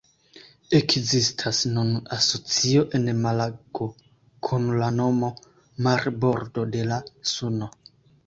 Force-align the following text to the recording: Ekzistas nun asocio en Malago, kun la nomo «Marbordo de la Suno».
Ekzistas 0.77 1.57
nun 1.73 1.91
asocio 2.15 2.85
en 2.99 3.05
Malago, 3.25 3.87
kun 4.49 4.65
la 4.79 4.89
nomo 4.95 5.29
«Marbordo 5.89 6.67
de 6.77 6.87
la 6.93 6.97
Suno». 7.35 7.69